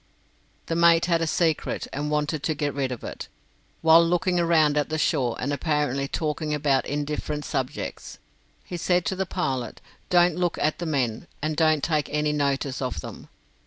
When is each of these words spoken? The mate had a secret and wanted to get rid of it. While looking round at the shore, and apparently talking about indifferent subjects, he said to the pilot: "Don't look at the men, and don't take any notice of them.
The 0.65 0.75
mate 0.75 1.05
had 1.05 1.21
a 1.21 1.27
secret 1.27 1.85
and 1.93 2.09
wanted 2.09 2.41
to 2.41 2.55
get 2.55 2.73
rid 2.73 2.91
of 2.91 3.03
it. 3.03 3.27
While 3.83 4.03
looking 4.03 4.37
round 4.37 4.75
at 4.75 4.89
the 4.89 4.97
shore, 4.97 5.37
and 5.39 5.53
apparently 5.53 6.07
talking 6.07 6.55
about 6.55 6.87
indifferent 6.87 7.45
subjects, 7.45 8.17
he 8.63 8.77
said 8.77 9.05
to 9.05 9.15
the 9.15 9.27
pilot: 9.27 9.79
"Don't 10.09 10.37
look 10.37 10.57
at 10.57 10.79
the 10.79 10.87
men, 10.87 11.27
and 11.39 11.55
don't 11.55 11.83
take 11.83 12.09
any 12.09 12.31
notice 12.33 12.81
of 12.81 13.01
them. 13.01 13.29